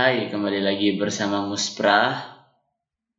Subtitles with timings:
[0.00, 2.16] Hai, kembali lagi bersama Muspra.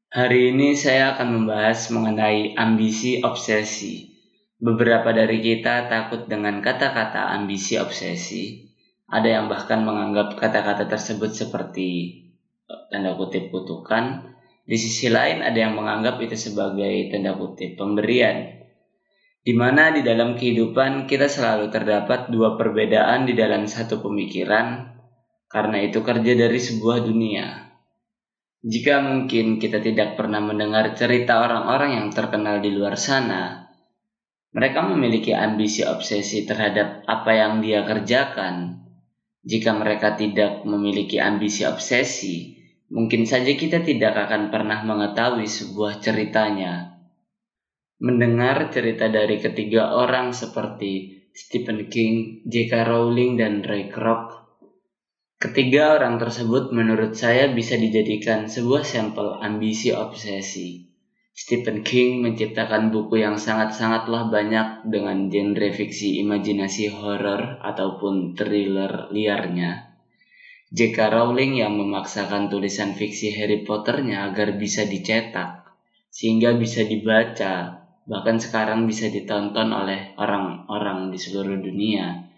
[0.10, 4.10] Hari ini saya akan membahas mengenai ambisi obsesi.
[4.58, 8.66] Beberapa dari kita takut dengan kata-kata ambisi obsesi.
[9.06, 12.18] Ada yang bahkan menganggap kata-kata tersebut seperti
[12.90, 14.34] tanda kutip kutukan.
[14.66, 18.58] Di sisi lain ada yang menganggap itu sebagai tanda kutip pemberian.
[19.46, 24.98] Di mana di dalam kehidupan kita selalu terdapat dua perbedaan di dalam satu pemikiran
[25.52, 27.72] karena itu kerja dari sebuah dunia.
[28.64, 33.68] Jika mungkin kita tidak pernah mendengar cerita orang-orang yang terkenal di luar sana,
[34.56, 38.80] mereka memiliki ambisi obsesi terhadap apa yang dia kerjakan.
[39.42, 42.54] Jika mereka tidak memiliki ambisi obsesi,
[42.94, 47.02] mungkin saja kita tidak akan pernah mengetahui sebuah ceritanya.
[47.98, 52.86] Mendengar cerita dari ketiga orang seperti Stephen King, J.K.
[52.86, 54.41] Rowling, dan Ray Kroc
[55.42, 60.86] Ketiga orang tersebut menurut saya bisa dijadikan sebuah sampel ambisi obsesi.
[61.34, 69.98] Stephen King menciptakan buku yang sangat-sangatlah banyak dengan genre fiksi imajinasi horor ataupun thriller liarnya.
[70.70, 71.10] J.K.
[71.10, 75.66] Rowling yang memaksakan tulisan fiksi Harry Potternya agar bisa dicetak,
[76.14, 82.30] sehingga bisa dibaca, bahkan sekarang bisa ditonton oleh orang-orang di seluruh dunia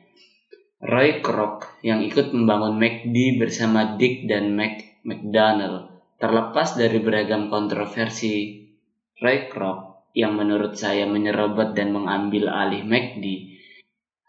[0.84, 8.64] Roy Kroc yang ikut membangun McD bersama Dick dan Mac McDonald terlepas dari beragam kontroversi
[9.20, 13.52] Roy Kroc yang menurut saya menyerobot dan mengambil alih McD.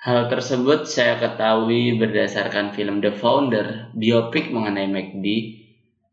[0.02, 5.26] Hal tersebut saya ketahui berdasarkan film The Founder, biopik mengenai McD.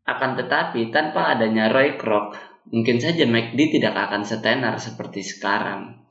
[0.06, 2.38] Akan tetapi tanpa adanya Roy Kroc,
[2.70, 6.01] mungkin saja McD tidak akan setenar seperti sekarang.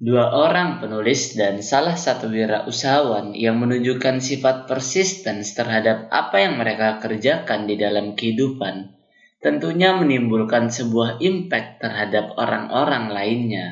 [0.00, 6.96] Dua orang penulis dan salah satu wirausahawan yang menunjukkan sifat persisten terhadap apa yang mereka
[7.04, 8.96] kerjakan di dalam kehidupan
[9.44, 13.66] tentunya menimbulkan sebuah impact terhadap orang-orang lainnya.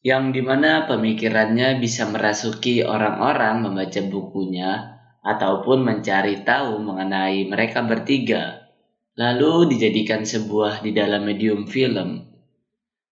[0.00, 4.96] Yang di mana pemikirannya bisa merasuki orang-orang membaca bukunya
[5.28, 8.64] ataupun mencari tahu mengenai mereka bertiga,
[9.12, 12.37] lalu dijadikan sebuah di dalam medium film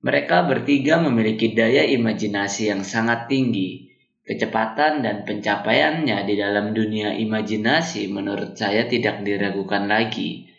[0.05, 3.89] mereka bertiga memiliki daya imajinasi yang sangat tinggi.
[4.27, 10.51] Kecepatan dan pencapaiannya di dalam dunia imajinasi menurut saya tidak diragukan lagi.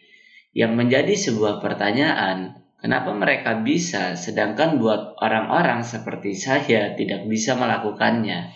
[0.55, 8.55] Yang menjadi sebuah pertanyaan, kenapa mereka bisa sedangkan buat orang-orang seperti saya tidak bisa melakukannya?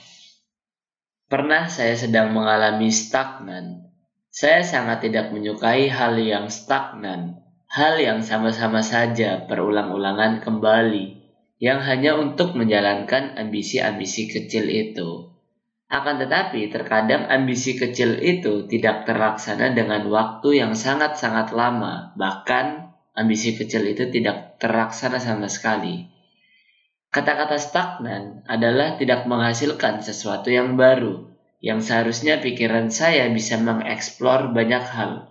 [1.28, 3.92] Pernah saya sedang mengalami stagnan.
[4.32, 11.24] Saya sangat tidak menyukai hal yang stagnan hal yang sama-sama saja berulang-ulangan kembali,
[11.64, 15.32] yang hanya untuk menjalankan ambisi-ambisi kecil itu.
[15.88, 23.56] Akan tetapi, terkadang ambisi kecil itu tidak terlaksana dengan waktu yang sangat-sangat lama, bahkan ambisi
[23.56, 26.12] kecil itu tidak terlaksana sama sekali.
[27.12, 31.28] Kata-kata stagnan adalah tidak menghasilkan sesuatu yang baru,
[31.64, 35.31] yang seharusnya pikiran saya bisa mengeksplor banyak hal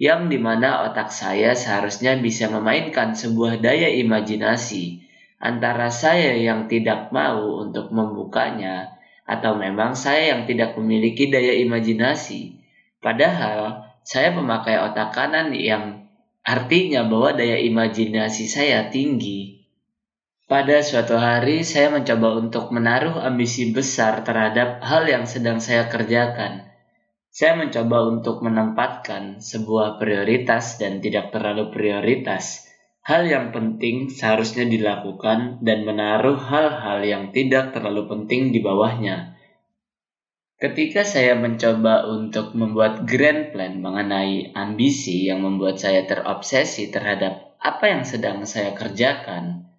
[0.00, 5.04] yang di mana otak saya seharusnya bisa memainkan sebuah daya imajinasi
[5.36, 8.96] antara saya yang tidak mau untuk membukanya
[9.28, 12.64] atau memang saya yang tidak memiliki daya imajinasi.
[13.04, 16.08] Padahal saya memakai otak kanan yang
[16.48, 19.68] artinya bahwa daya imajinasi saya tinggi.
[20.48, 26.69] Pada suatu hari saya mencoba untuk menaruh ambisi besar terhadap hal yang sedang saya kerjakan
[27.30, 32.66] saya mencoba untuk menempatkan sebuah prioritas dan tidak terlalu prioritas.
[33.06, 39.38] Hal yang penting seharusnya dilakukan dan menaruh hal-hal yang tidak terlalu penting di bawahnya.
[40.60, 47.84] Ketika saya mencoba untuk membuat grand plan mengenai ambisi yang membuat saya terobsesi terhadap apa
[47.88, 49.69] yang sedang saya kerjakan,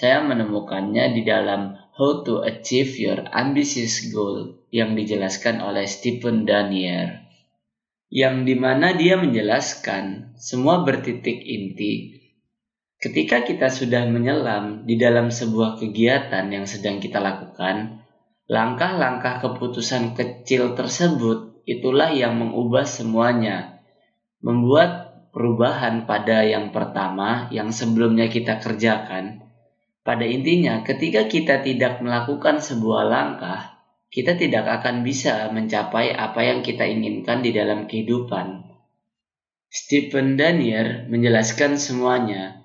[0.00, 7.28] saya menemukannya di dalam How to Achieve Your Ambitious Goal yang dijelaskan oleh Stephen Danier
[8.08, 12.16] yang di mana dia menjelaskan semua bertitik inti
[12.96, 18.00] ketika kita sudah menyelam di dalam sebuah kegiatan yang sedang kita lakukan
[18.48, 23.84] langkah-langkah keputusan kecil tersebut itulah yang mengubah semuanya
[24.40, 29.49] membuat perubahan pada yang pertama yang sebelumnya kita kerjakan
[30.00, 36.64] pada intinya, ketika kita tidak melakukan sebuah langkah, kita tidak akan bisa mencapai apa yang
[36.64, 38.64] kita inginkan di dalam kehidupan.
[39.70, 42.64] Stephen Danier menjelaskan semuanya.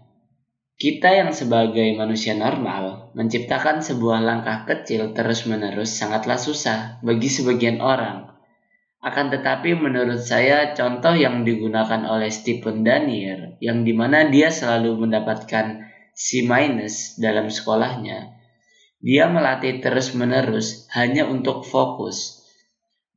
[0.75, 8.31] Kita yang sebagai manusia normal menciptakan sebuah langkah kecil terus-menerus sangatlah susah bagi sebagian orang.
[9.05, 15.05] Akan tetapi menurut saya contoh yang digunakan oleh Stephen Daniel yang di mana dia selalu
[15.05, 18.39] mendapatkan C minus dalam sekolahnya.
[19.03, 22.39] Dia melatih terus menerus hanya untuk fokus.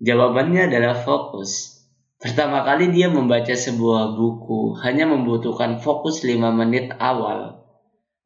[0.03, 1.79] Jawabannya adalah fokus.
[2.19, 7.63] Pertama kali dia membaca sebuah buku hanya membutuhkan fokus 5 menit awal.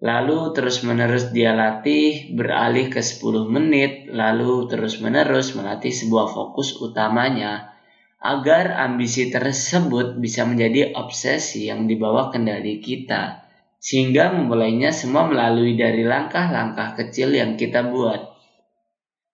[0.00, 6.80] Lalu terus menerus dia latih beralih ke 10 menit, lalu terus menerus melatih sebuah fokus
[6.80, 7.76] utamanya
[8.24, 13.41] agar ambisi tersebut bisa menjadi obsesi yang dibawa kendali kita
[13.82, 18.31] sehingga memulainya semua melalui dari langkah-langkah kecil yang kita buat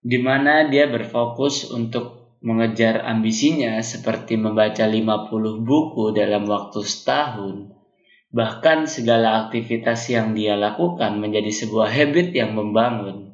[0.01, 5.29] di mana dia berfokus untuk mengejar ambisinya seperti membaca 50
[5.61, 7.79] buku dalam waktu setahun
[8.29, 13.33] Bahkan segala aktivitas yang dia lakukan menjadi sebuah habit yang membangun.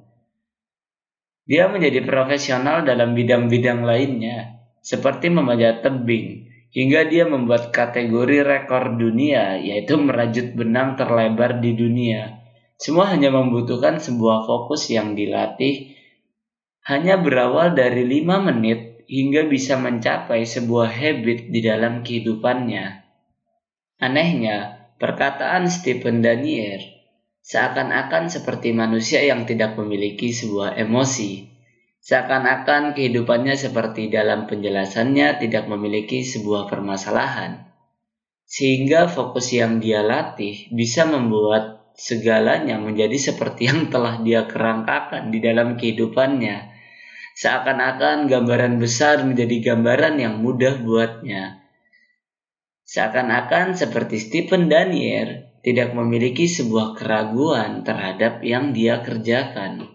[1.43, 9.55] Dia menjadi profesional dalam bidang-bidang lainnya, seperti memanjat tebing, hingga dia membuat kategori rekor dunia,
[9.63, 12.43] yaitu merajut benang terlebar di dunia.
[12.75, 15.95] Semua hanya membutuhkan sebuah fokus yang dilatih,
[16.83, 23.07] hanya berawal dari lima menit hingga bisa mencapai sebuah habit di dalam kehidupannya.
[24.03, 26.79] Anehnya, Perkataan Stephen Danier
[27.43, 31.54] seakan-akan seperti manusia yang tidak memiliki sebuah emosi.
[32.05, 37.65] Seakan-akan kehidupannya seperti dalam penjelasannya tidak memiliki sebuah permasalahan.
[38.45, 45.41] Sehingga fokus yang dia latih bisa membuat segalanya menjadi seperti yang telah dia kerangkakan di
[45.41, 46.69] dalam kehidupannya.
[47.41, 51.65] Seakan-akan gambaran besar menjadi gambaran yang mudah buatnya
[52.85, 59.94] Seakan-akan seperti Stephen Daniel tidak memiliki sebuah keraguan terhadap yang dia kerjakan.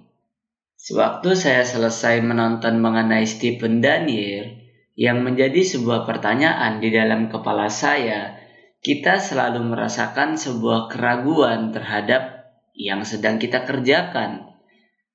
[0.81, 4.65] Sewaktu saya selesai menonton mengenai Stephen Daniel,
[4.97, 8.41] yang menjadi sebuah pertanyaan di dalam kepala saya,
[8.81, 14.56] kita selalu merasakan sebuah keraguan terhadap yang sedang kita kerjakan.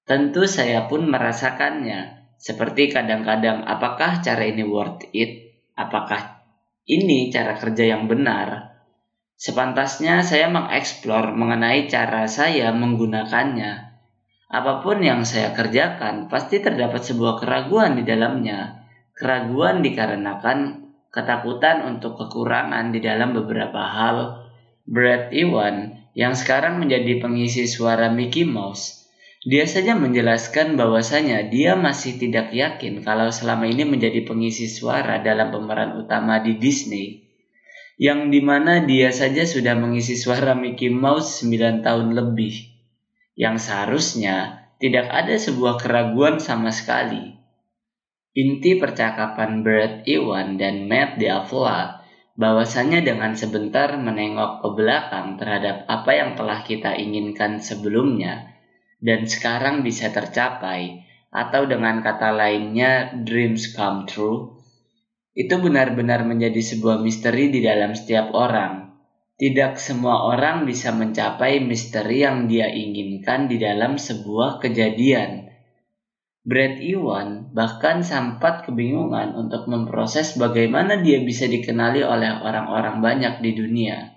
[0.05, 5.65] Tentu saya pun merasakannya, seperti kadang-kadang apakah cara ini worth it?
[5.73, 6.45] Apakah
[6.85, 8.77] ini cara kerja yang benar.
[9.33, 13.94] Sepantasnya saya mengeksplor mengenai cara saya menggunakannya.
[14.45, 18.85] Apa pun yang saya kerjakan, pasti terdapat sebuah keraguan di dalamnya.
[19.17, 24.45] Keraguan dikarenakan ketakutan untuk kekurangan di dalam beberapa hal.
[24.85, 29.05] Brad Iwan, yang sekarang menjadi pengisi suara Mickey Mouse,
[29.45, 35.49] dia saja menjelaskan bahwasanya dia masih tidak yakin kalau selama ini menjadi pengisi suara dalam
[35.49, 37.25] pemeran utama di Disney,
[37.97, 42.74] yang di mana dia saja sudah mengisi suara Mickey Mouse 9 tahun lebih,
[43.35, 47.35] yang seharusnya tidak ada sebuah keraguan sama sekali.
[48.35, 52.03] Inti percakapan Brad Iwan dan Matt Diavola
[52.35, 58.51] bahwasanya dengan sebentar menengok ke belakang terhadap apa yang telah kita inginkan sebelumnya,
[58.99, 64.51] dan sekarang bisa tercapai, atau dengan kata lainnya, dreams come true,
[65.35, 68.94] itu benar-benar menjadi sebuah misteri di dalam setiap orang.
[69.35, 75.51] Tidak semua orang bisa mencapai misteri yang dia inginkan di dalam sebuah kejadian.
[76.47, 83.51] Brad Iwan bahkan sempat kebingungan untuk memproses bagaimana dia bisa dikenali oleh orang-orang banyak di
[83.59, 84.15] dunia.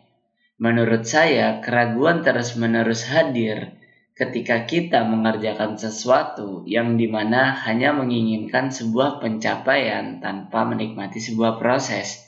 [0.62, 3.75] Menurut saya, keraguan terus-menerus hadir
[4.14, 12.27] ketika kita mengerjakan sesuatu yang di mana hanya menginginkan sebuah pencapaian tanpa menikmati sebuah proses.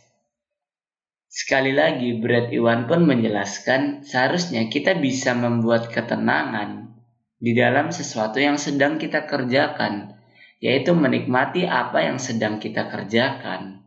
[1.50, 6.95] Sekali lagi, Brad Iwan pun menjelaskan seharusnya kita bisa membuat ketenangan
[7.42, 10.14] di dalam sesuatu yang sedang kita kerjakan,
[10.62, 13.83] yaitu menikmati apa yang sedang kita kerjakan.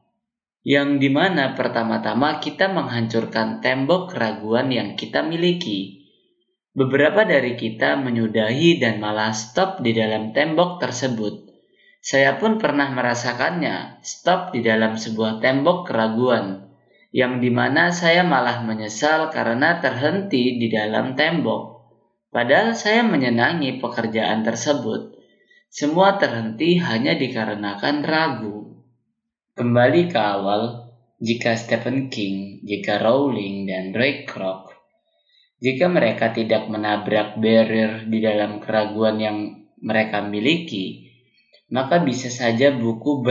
[0.68, 6.04] Yang di mana pertama-tama kita menghancurkan tembok keraguan yang kita miliki,
[6.76, 11.48] Beberapa dari kita menyudahi dan malah stop di dalam tembok tersebut.
[12.04, 16.73] Saya pun pernah merasakannya, stop di dalam sebuah tembok keraguan,
[17.14, 21.86] yang di mana saya malah menyesal karena terhenti di dalam tembok.
[22.34, 25.14] Padahal saya menyenangi pekerjaan tersebut.
[25.70, 28.82] Semua terhenti hanya dikarenakan ragu.
[29.54, 30.90] Kembali ke awal,
[31.22, 34.74] jika Stephen King, jika Rowling, dan Ray Kroc
[35.64, 39.38] jika mereka tidak menabrak barrier di dalam keraguan yang
[39.80, 41.08] mereka miliki,
[41.72, 43.24] maka bisa saja buku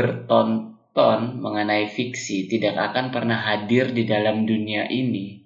[0.93, 5.41] bertonton mengenai fiksi tidak akan pernah hadir di dalam dunia ini.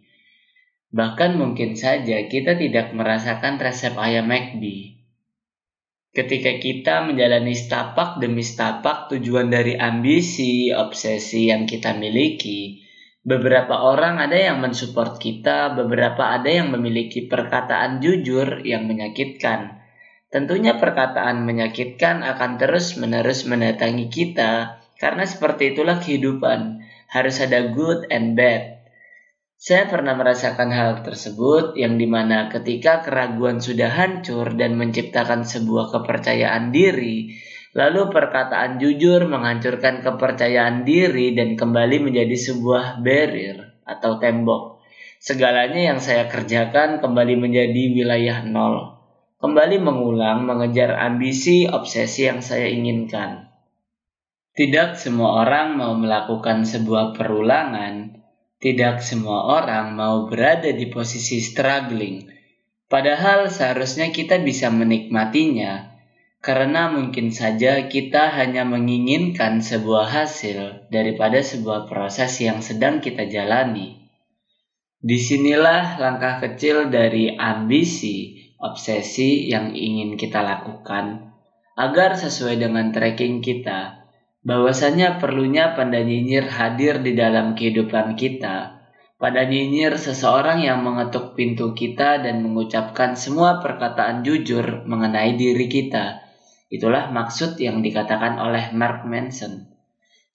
[0.91, 4.99] Bahkan mungkin saja kita tidak merasakan resep ayam McD.
[6.11, 12.83] Ketika kita menjalani setapak demi setapak tujuan dari ambisi, obsesi yang kita miliki,
[13.23, 19.79] beberapa orang ada yang mensupport kita, beberapa ada yang memiliki perkataan jujur yang menyakitkan.
[20.33, 26.85] Tentunya perkataan menyakitkan akan terus-menerus mendatangi kita, karena seperti itulah kehidupan.
[27.07, 28.77] Harus ada good and bad.
[29.57, 35.97] Saya pernah merasakan hal tersebut yang di mana ketika keraguan sudah hancur dan menciptakan sebuah
[35.97, 37.33] kepercayaan diri,
[37.73, 44.77] lalu perkataan jujur menghancurkan kepercayaan diri dan kembali menjadi sebuah barrier atau tembok.
[45.25, 49.01] Segalanya yang saya kerjakan kembali menjadi wilayah nol.
[49.41, 53.56] Kembali mengulang mengejar ambisi obsesi yang saya inginkan.
[54.57, 58.17] Tidak semua orang mau melakukan sebuah perulangan,
[58.57, 62.25] tidak semua orang mau berada di posisi struggling,
[62.89, 65.93] padahal seharusnya kita bisa menikmatinya,
[66.41, 74.09] karena mungkin saja kita hanya menginginkan sebuah hasil daripada sebuah proses yang sedang kita jalani.
[75.05, 81.37] Di sinilah langkah kecil dari ambisi, obsesi yang ingin kita lakukan,
[81.77, 84.06] agar sesuai dengan tracking kita
[84.47, 88.79] bahwasanya perlunya pada nyinyir hadir di dalam kehidupan kita.
[89.19, 96.23] Pada nyinyir seseorang yang mengetuk pintu kita dan mengucapkan semua perkataan jujur mengenai diri kita.
[96.71, 99.67] Itulah maksud yang dikatakan oleh Mark Manson.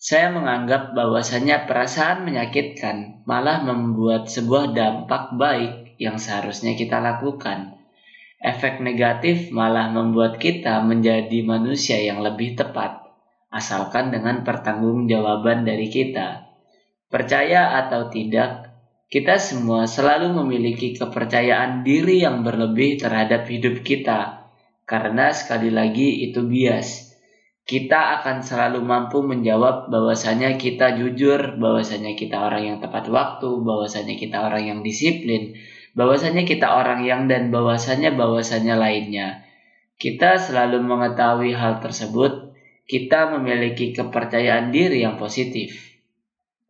[0.01, 7.79] Saya menganggap bahwasanya perasaan menyakitkan malah membuat sebuah dampak baik yang seharusnya kita lakukan.
[8.41, 13.00] Efek negatif malah membuat kita menjadi manusia yang lebih tepat
[13.51, 16.47] asalkan dengan pertanggungjawaban dari kita.
[17.11, 18.71] Percaya atau tidak,
[19.11, 24.47] kita semua selalu memiliki kepercayaan diri yang berlebih terhadap hidup kita,
[24.87, 27.11] karena sekali lagi itu bias.
[27.67, 34.15] Kita akan selalu mampu menjawab bahwasanya kita jujur, bahwasanya kita orang yang tepat waktu, bahwasanya
[34.15, 35.59] kita orang yang disiplin,
[35.91, 39.43] bahwasanya kita orang yang dan bahwasanya bahwasanya lainnya.
[39.99, 42.50] Kita selalu mengetahui hal tersebut
[42.85, 45.91] kita memiliki kepercayaan diri yang positif.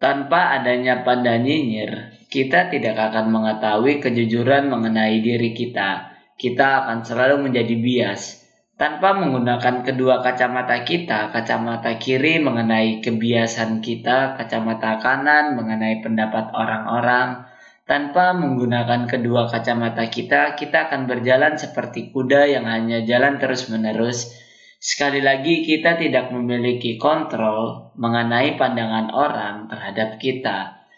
[0.01, 6.17] Tanpa adanya pandang nyinyir, kita tidak akan mengetahui kejujuran mengenai diri kita.
[6.39, 8.41] Kita akan selalu menjadi bias.
[8.81, 17.45] Tanpa menggunakan kedua kacamata kita, kacamata kiri mengenai kebiasaan kita, kacamata kanan mengenai pendapat orang-orang,
[17.85, 24.33] tanpa menggunakan kedua kacamata kita, kita akan berjalan seperti kuda yang hanya jalan terus-menerus
[24.81, 30.89] Sekali lagi, kita tidak memiliki kontrol mengenai pandangan orang terhadap kita.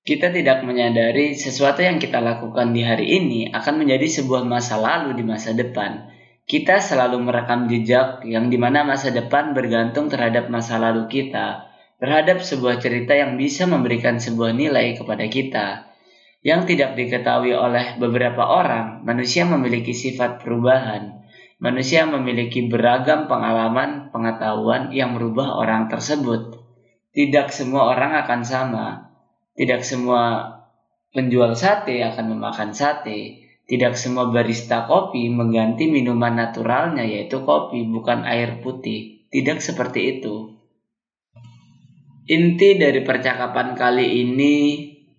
[0.00, 5.20] Kita tidak menyadari sesuatu yang kita lakukan di hari ini akan menjadi sebuah masa lalu
[5.20, 6.08] di masa depan.
[6.48, 11.68] Kita selalu merekam jejak yang di mana masa depan bergantung terhadap masa lalu kita,
[12.00, 15.92] terhadap sebuah cerita yang bisa memberikan sebuah nilai kepada kita.
[16.40, 21.17] Yang tidak diketahui oleh beberapa orang, manusia memiliki sifat perubahan
[21.58, 26.54] manusia memiliki beragam pengalaman pengetahuan yang merubah orang tersebut.
[27.10, 28.86] Tidak semua orang akan sama.
[29.58, 30.54] Tidak semua
[31.10, 33.42] penjual sate akan memakan sate.
[33.68, 39.28] Tidak semua barista kopi mengganti minuman naturalnya yaitu kopi bukan air putih.
[39.28, 40.56] Tidak seperti itu.
[42.28, 44.56] Inti dari percakapan kali ini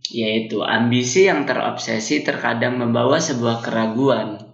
[0.09, 4.48] yaitu ambisi yang terobsesi terkadang membawa sebuah keraguan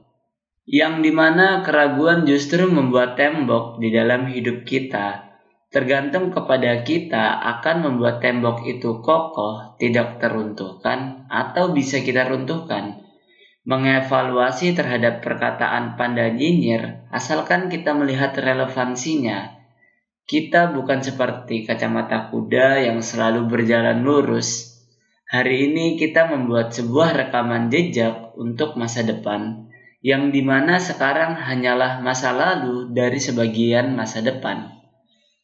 [0.65, 5.37] yang di mana keraguan justru membuat tembok di dalam hidup kita.
[5.69, 13.05] Tergantung kepada kita akan membuat tembok itu kokoh, tidak teruntuhkan, atau bisa kita runtuhkan.
[13.65, 19.57] Mengevaluasi terhadap perkataan panda nyinyir, asalkan kita melihat relevansinya.
[20.25, 24.81] Kita bukan seperti kacamata kuda yang selalu berjalan lurus.
[25.29, 29.64] Hari ini kita membuat sebuah rekaman jejak untuk masa depan
[30.05, 34.69] yang di mana sekarang hanyalah masa lalu dari sebagian masa depan.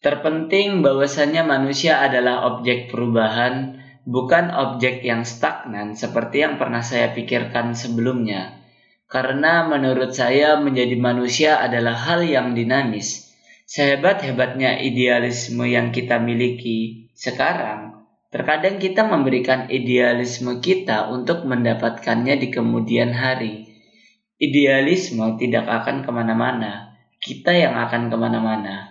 [0.05, 7.73] Terpenting bahwasanya manusia adalah objek perubahan, bukan objek yang stagnan seperti yang pernah saya pikirkan
[7.73, 8.61] sebelumnya.
[9.09, 13.33] Karena menurut saya menjadi manusia adalah hal yang dinamis.
[13.65, 23.09] Sehebat-hebatnya idealisme yang kita miliki sekarang, terkadang kita memberikan idealisme kita untuk mendapatkannya di kemudian
[23.17, 23.70] hari
[24.41, 26.97] idealisme tidak akan ke mana-mana.
[27.21, 28.90] Kita yang akan ke mana-mana.